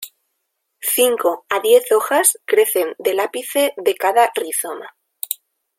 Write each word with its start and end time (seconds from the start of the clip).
Cinco 0.95 1.45
a 1.49 1.59
diez 1.59 1.91
hojas 1.91 2.39
crecen 2.45 2.95
del 2.97 3.19
ápice 3.19 3.75
de 3.77 3.93
cada 3.93 4.31
rizoma. 4.33 4.95